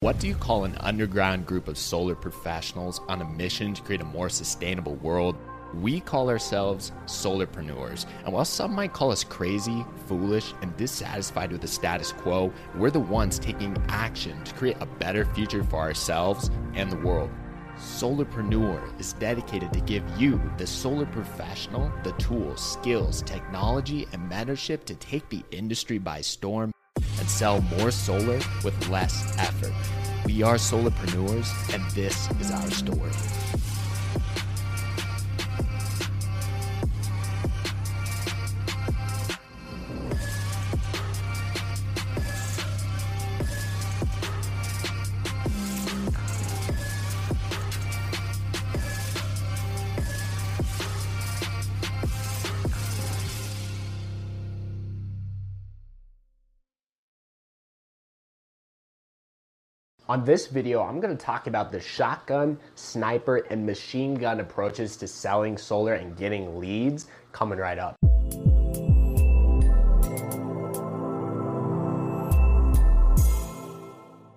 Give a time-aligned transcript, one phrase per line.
[0.00, 4.02] What do you call an underground group of solar professionals on a mission to create
[4.02, 5.36] a more sustainable world?
[5.74, 8.04] We call ourselves solarpreneurs.
[8.24, 12.90] And while some might call us crazy, foolish, and dissatisfied with the status quo, we're
[12.90, 17.30] the ones taking action to create a better future for ourselves and the world.
[17.78, 24.84] Solarpreneur is dedicated to give you, the solar professional, the tools, skills, technology, and mentorship
[24.84, 26.70] to take the industry by storm
[27.26, 29.72] and sell more solar with less effort.
[30.24, 33.10] We are solarpreneurs, and this is our story.
[60.08, 65.08] On this video, I'm gonna talk about the shotgun, sniper, and machine gun approaches to
[65.08, 67.96] selling solar and getting leads coming right up.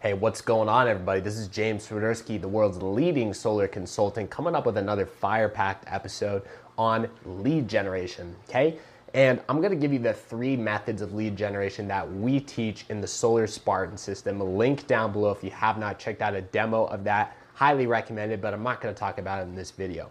[0.00, 1.20] Hey, what's going on everybody?
[1.20, 6.44] This is James Swiderski, the world's leading solar consultant, coming up with another fire-packed episode
[6.78, 8.78] on lead generation, okay?
[9.18, 13.00] And I'm gonna give you the three methods of lead generation that we teach in
[13.00, 14.38] the Solar Spartan system.
[14.38, 17.36] Link down below if you have not checked out a demo of that.
[17.54, 20.08] Highly recommended, but I'm not gonna talk about it in this video.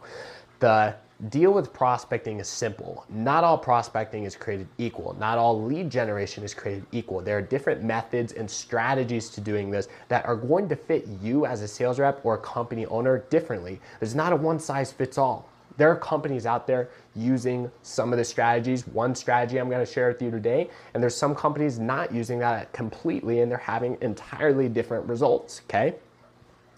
[0.60, 0.94] The
[1.30, 3.06] deal with prospecting is simple.
[3.08, 5.16] Not all prospecting is created equal.
[5.18, 7.22] Not all lead generation is created equal.
[7.22, 11.46] There are different methods and strategies to doing this that are going to fit you
[11.46, 13.80] as a sales rep or a company owner differently.
[14.02, 15.48] There's not a one size fits all.
[15.78, 18.88] There are companies out there using some of the strategies.
[18.88, 22.40] One strategy I'm going to share with you today, and there's some companies not using
[22.40, 25.96] that completely and they're having entirely different results, okay?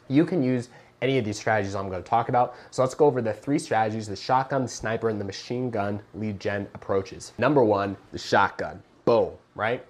[0.10, 0.70] You can use
[1.02, 2.56] any of these strategies I'm going to talk about.
[2.72, 6.02] So let's go over the three strategies, the shotgun, the sniper, and the machine gun
[6.14, 7.32] lead gen approaches.
[7.38, 8.84] Number one, the shotgun.
[9.06, 9.86] Boom, right?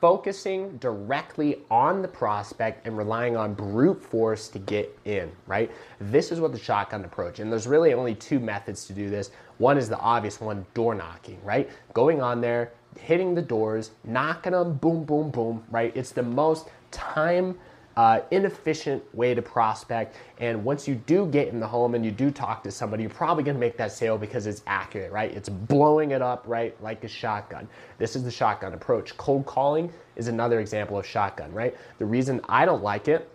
[0.00, 5.70] Focusing directly on the prospect and relying on brute force to get in, right?
[6.00, 7.40] This is what the shotgun approach.
[7.40, 9.30] And there's really only two methods to do this.
[9.58, 11.68] One is the obvious one, door knocking, right?
[11.94, 15.92] Going on there, hitting the doors, knocking them, boom, boom, boom, right?
[15.96, 17.58] It's the most time
[17.98, 20.14] uh, inefficient way to prospect.
[20.38, 23.10] And once you do get in the home and you do talk to somebody, you're
[23.10, 25.32] probably going to make that sale because it's accurate, right?
[25.32, 26.80] It's blowing it up, right?
[26.80, 27.68] Like a shotgun.
[27.98, 29.16] This is the shotgun approach.
[29.16, 31.76] Cold calling is another example of shotgun, right?
[31.98, 33.28] The reason I don't like it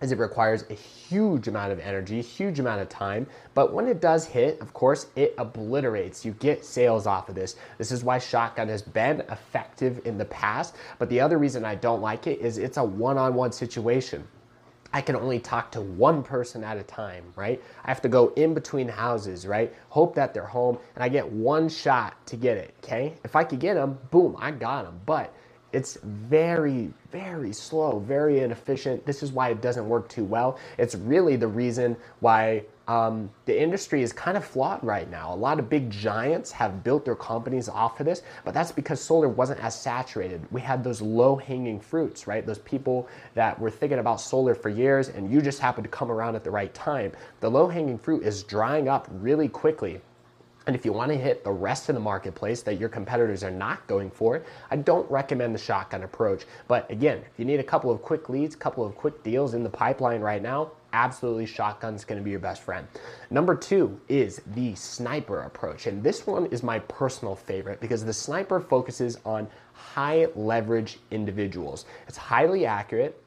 [0.00, 3.26] is it requires a huge amount of energy, huge amount of time.
[3.54, 6.24] But when it does hit, of course, it obliterates.
[6.24, 7.56] You get sales off of this.
[7.78, 10.76] This is why shotgun has been effective in the past.
[10.98, 14.26] But the other reason I don't like it is it's a one on one situation.
[14.92, 17.62] I can only talk to one person at a time, right?
[17.84, 19.74] I have to go in between houses, right?
[19.90, 23.14] Hope that they're home, and I get one shot to get it, okay?
[23.22, 24.98] If I could get them, boom, I got them.
[25.04, 25.34] But
[25.72, 29.04] it's very, very slow, very inefficient.
[29.04, 30.58] This is why it doesn't work too well.
[30.78, 35.32] It's really the reason why um, the industry is kind of flawed right now.
[35.32, 38.98] A lot of big giants have built their companies off of this, but that's because
[38.98, 40.40] solar wasn't as saturated.
[40.50, 42.46] We had those low hanging fruits, right?
[42.46, 46.10] Those people that were thinking about solar for years and you just happened to come
[46.10, 47.12] around at the right time.
[47.40, 50.00] The low hanging fruit is drying up really quickly.
[50.68, 53.50] And if you want to hit the rest of the marketplace that your competitors are
[53.50, 56.44] not going for, I don't recommend the shotgun approach.
[56.68, 59.54] But again, if you need a couple of quick leads, a couple of quick deals
[59.54, 62.86] in the pipeline right now, absolutely shotgun's going to be your best friend.
[63.30, 65.86] Number two is the sniper approach.
[65.86, 71.86] And this one is my personal favorite because the sniper focuses on high leverage individuals.
[72.06, 73.18] It's highly accurate.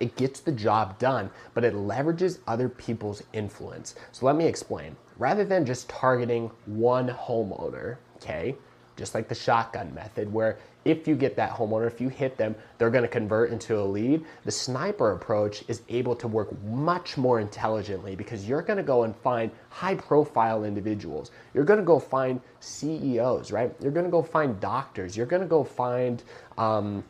[0.00, 3.94] It gets the job done, but it leverages other people's influence.
[4.12, 8.54] So let me explain rather than just targeting one homeowner, okay,
[8.96, 12.54] just like the shotgun method, where if you get that homeowner, if you hit them,
[12.78, 14.24] they're gonna convert into a lead.
[14.44, 19.14] The sniper approach is able to work much more intelligently because you're gonna go and
[19.14, 21.30] find high profile individuals.
[21.52, 23.74] You're gonna go find CEOs, right?
[23.80, 25.16] You're gonna go find doctors.
[25.16, 26.22] You're gonna go find,
[26.56, 27.04] um,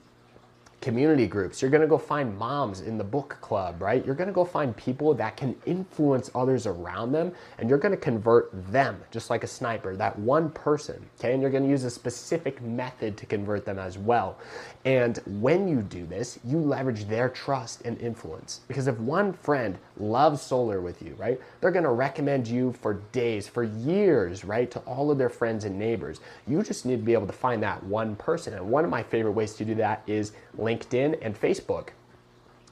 [0.80, 1.60] community groups.
[1.60, 4.04] You're going to go find moms in the book club, right?
[4.06, 7.94] You're going to go find people that can influence others around them and you're going
[7.94, 11.32] to convert them just like a sniper, that one person, okay?
[11.32, 14.38] And you're going to use a specific method to convert them as well.
[14.84, 18.60] And when you do this, you leverage their trust and influence.
[18.68, 21.40] Because if one friend loves solar with you, right?
[21.60, 24.70] They're to recommend you for days, for years, right?
[24.70, 26.20] To all of their friends and neighbors.
[26.46, 28.54] You just need to be able to find that one person.
[28.54, 31.88] And one of my favorite ways to do that is LinkedIn and Facebook.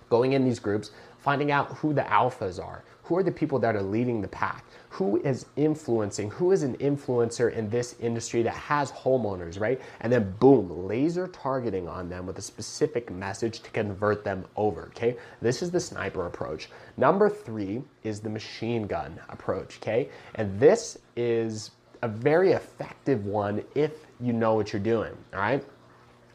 [0.08, 3.76] Going in these groups, finding out who the alphas are, who are the people that
[3.76, 8.54] are leading the pack, who is influencing, who is an influencer in this industry that
[8.54, 9.80] has homeowners, right?
[10.00, 14.86] And then boom, laser targeting on them with a specific message to convert them over,
[14.88, 15.16] okay?
[15.40, 16.68] This is the sniper approach.
[16.96, 20.08] Number three is the machine gun approach, okay?
[20.34, 21.72] And this is
[22.02, 25.64] a very effective one if you know what you're doing, all right?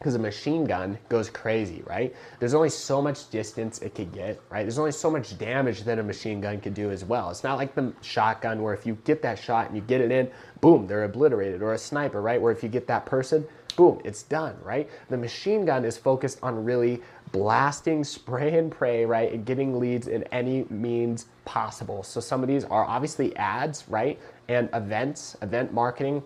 [0.02, 2.12] Because a machine gun goes crazy, right?
[2.40, 4.62] There's only so much distance it could get, right?
[4.62, 7.30] There's only so much damage that a machine gun could do as well.
[7.30, 10.10] It's not like the shotgun where if you get that shot and you get it
[10.10, 10.28] in,
[10.60, 12.42] boom, they're obliterated, or a sniper, right?
[12.42, 13.46] Where if you get that person,
[13.76, 14.90] boom, it's done, right?
[15.08, 17.00] The machine gun is focused on really
[17.30, 19.32] blasting, spray and pray, right?
[19.32, 22.02] And getting leads in any means possible.
[22.02, 24.18] So some of these are obviously ads, right?
[24.48, 26.24] And events, event marketing,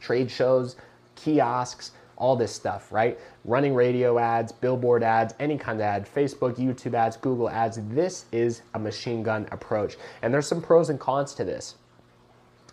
[0.00, 0.76] trade shows,
[1.16, 3.18] kiosks, all this stuff, right?
[3.44, 7.78] Running radio ads, billboard ads, any kind of ad, Facebook, YouTube ads, Google ads.
[7.90, 9.96] This is a machine gun approach.
[10.22, 11.76] And there's some pros and cons to this.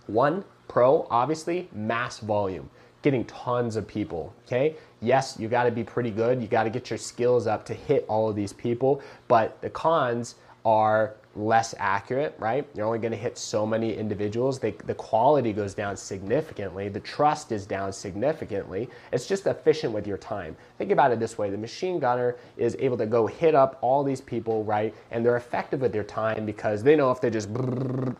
[0.08, 2.70] One, pro, obviously, mass volume,
[3.02, 4.76] getting tons of people, okay?
[5.02, 6.42] Yes, you gotta be pretty good.
[6.42, 10.36] You gotta get your skills up to hit all of these people, but the cons
[10.66, 12.68] are less accurate, right?
[12.76, 14.60] You're only going to hit so many individuals.
[14.60, 16.90] They, the quality goes down significantly.
[16.90, 18.90] The trust is down significantly.
[19.12, 20.56] It's just efficient with your time.
[20.78, 24.04] Think about it this way the machine gunner is able to go hit up all
[24.04, 24.94] these people, right?
[25.12, 27.50] And they're effective with their time because they know if they just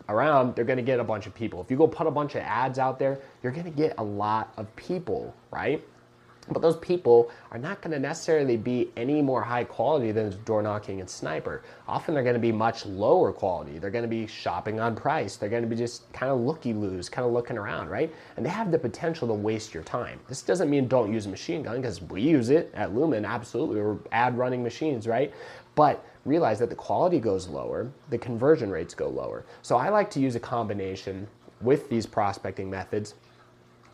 [0.08, 1.60] around, they're going to get a bunch of people.
[1.60, 4.04] If you go put a bunch of ads out there, you're going to get a
[4.04, 5.82] lot of people, right?
[6.48, 10.60] But those people are not going to necessarily be any more high quality than door
[10.60, 11.62] knocking and sniper.
[11.86, 13.78] Often they're going to be much lower quality.
[13.78, 15.36] They're going to be shopping on price.
[15.36, 18.12] They're going to be just kind of looky loos, kind of looking around, right?
[18.36, 20.18] And they have the potential to waste your time.
[20.28, 23.80] This doesn't mean don't use a machine gun because we use it at Lumen, absolutely.
[23.80, 25.32] We're ad running machines, right?
[25.76, 29.44] But realize that the quality goes lower, the conversion rates go lower.
[29.62, 31.28] So I like to use a combination
[31.60, 33.14] with these prospecting methods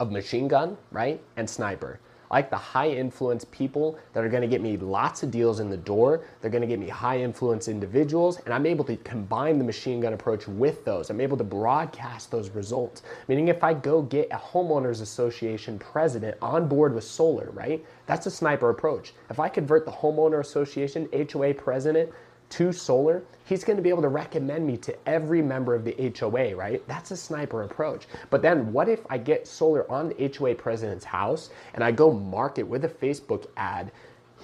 [0.00, 2.00] of machine gun, right, and sniper.
[2.30, 5.70] I like the high influence people that are to get me lots of deals in
[5.70, 6.22] the door.
[6.40, 10.12] They're to get me high influence individuals, and I'm able to combine the machine gun
[10.12, 11.10] approach with those.
[11.10, 13.02] I'm able to broadcast those results.
[13.28, 17.84] Meaning, if I go get a homeowners association president on board with solar, right?
[18.06, 19.14] That's a sniper approach.
[19.30, 22.10] If I convert the homeowner association HOA president
[22.50, 26.12] to solar, he's going to be able to recommend me to every member of the
[26.18, 26.86] HOA, right?
[26.88, 28.06] That's a sniper approach.
[28.30, 32.12] But then what if I get solar on the HOA president's house and I go
[32.12, 33.92] market with a Facebook ad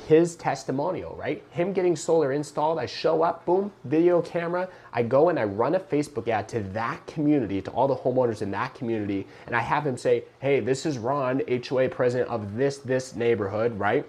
[0.08, 1.42] his testimonial, right?
[1.50, 5.76] Him getting solar installed, I show up, boom, video camera, I go and I run
[5.76, 9.60] a Facebook ad to that community, to all the homeowners in that community, and I
[9.60, 14.04] have him say, hey, this is Ron, HOA president of this, this neighborhood, right?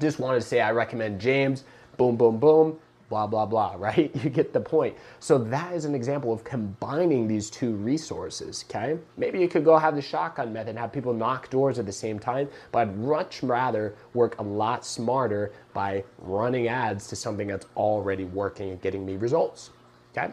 [0.00, 1.64] Just wanted to say I recommend James,
[1.96, 2.78] boom, boom, boom
[3.08, 4.10] blah, blah, blah, right?
[4.22, 4.96] You get the point.
[5.20, 8.98] So that is an example of combining these two resources, okay?
[9.16, 11.92] Maybe you could go have the shotgun method and have people knock doors at the
[11.92, 17.48] same time, but I'd much rather work a lot smarter by running ads to something
[17.48, 19.70] that's already working and getting me results,
[20.16, 20.32] okay?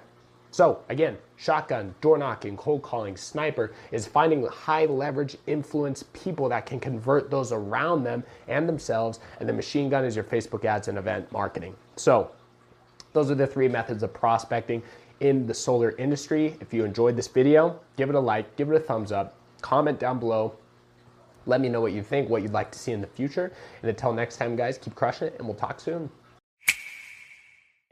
[0.51, 6.65] So again, shotgun, door knocking, cold calling, sniper is finding high leverage influence people that
[6.65, 9.21] can convert those around them and themselves.
[9.39, 11.73] And the machine gun is your Facebook ads and event marketing.
[11.95, 12.31] So
[13.13, 14.81] those are the three methods of prospecting
[15.19, 16.57] in the solar industry.
[16.61, 19.99] If you enjoyed this video, give it a like, give it a thumbs up, comment
[19.99, 20.55] down below.
[21.45, 23.51] Let me know what you think, what you'd like to see in the future.
[23.81, 26.09] And until next time, guys, keep crushing it, and we'll talk soon.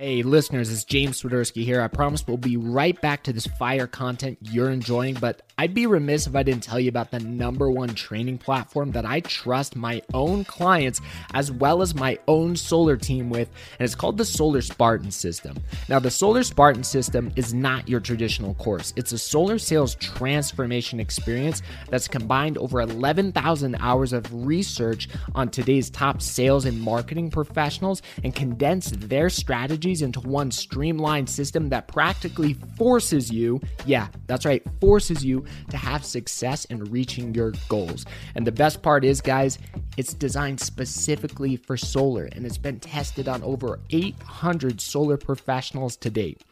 [0.01, 1.82] Hey, listeners, it's James Swiderski here.
[1.82, 5.88] I promise we'll be right back to this fire content you're enjoying, but I'd be
[5.88, 9.75] remiss if I didn't tell you about the number one training platform that I trust
[9.75, 11.01] my own clients
[11.34, 15.58] as well as my own solar team with, and it's called the Solar Spartan System.
[15.89, 21.01] Now, the Solar Spartan System is not your traditional course, it's a solar sales transformation
[21.01, 28.01] experience that's combined over 11,000 hours of research on today's top sales and marketing professionals
[28.24, 34.63] and condensed their strategies into one streamlined system that practically forces you, yeah, that's right,
[34.79, 38.05] forces you to have success in reaching your goals.
[38.36, 39.60] And the best part is, guys,
[39.98, 46.10] it's designed specifically for solar and it's been tested on over 800 solar professionals to
[46.10, 46.43] date.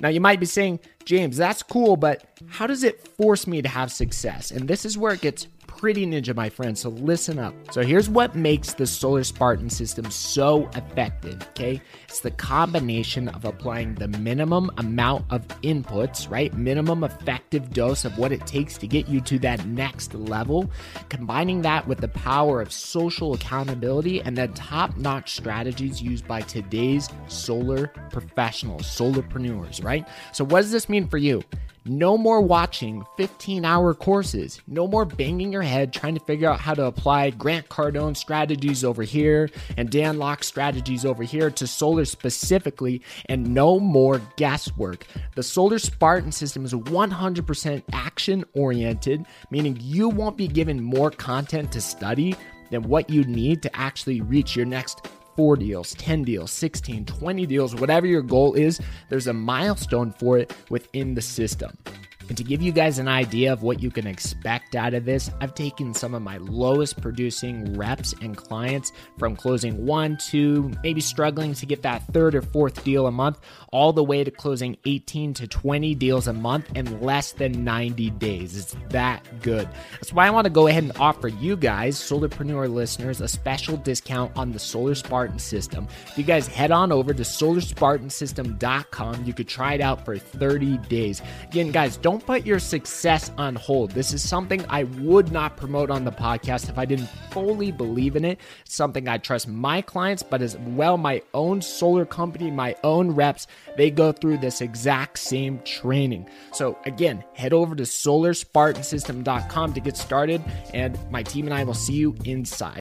[0.00, 3.68] Now, you might be saying, James, that's cool, but how does it force me to
[3.68, 4.50] have success?
[4.50, 5.46] And this is where it gets
[5.76, 6.76] pretty ninja, my friend.
[6.76, 7.54] So listen up.
[7.70, 11.80] So here's what makes the Solar Spartan system so effective, okay?
[12.08, 16.52] It's the combination of applying the minimum amount of inputs, right?
[16.54, 20.70] Minimum effective dose of what it takes to get you to that next level,
[21.08, 26.40] combining that with the power of social accountability and the top notch strategies used by
[26.40, 30.08] today's solar professionals, solarpreneurs, right?
[30.32, 31.42] So, what does this mean for you?
[31.88, 34.60] No more watching 15 hour courses.
[34.66, 38.82] No more banging your head trying to figure out how to apply Grant Cardone strategies
[38.82, 45.06] over here and Dan Lok strategies over here to solar specifically, and no more guesswork.
[45.36, 51.70] The Solar Spartan system is 100% action oriented, meaning you won't be given more content
[51.72, 52.34] to study
[52.70, 57.46] than what you need to actually reach your next four deals, 10 deals, 16, 20
[57.46, 61.76] deals, whatever your goal is, there's a milestone for it within the system.
[62.28, 65.30] And to give you guys an idea of what you can expect out of this,
[65.40, 71.00] I've taken some of my lowest producing reps and clients from closing one, two, maybe
[71.00, 73.38] struggling to get that third or fourth deal a month,
[73.72, 78.10] all the way to closing 18 to 20 deals a month in less than 90
[78.10, 78.56] days.
[78.56, 79.68] It's that good.
[79.92, 83.76] That's why I want to go ahead and offer you guys, Solarpreneur listeners, a special
[83.76, 85.86] discount on the Solar Spartan system.
[86.06, 90.78] If you guys head on over to solarspartansystem.com, you could try it out for 30
[90.88, 91.22] days.
[91.44, 93.90] Again, guys, don't don't put your success on hold.
[93.90, 98.16] This is something I would not promote on the podcast if I didn't fully believe
[98.16, 98.40] in it.
[98.62, 103.10] It's something I trust my clients, but as well my own solar company, my own
[103.10, 103.46] reps,
[103.76, 106.26] they go through this exact same training.
[106.52, 110.42] So again, head over to solarspartansystem.com to get started,
[110.72, 112.72] and my team and I will see you inside.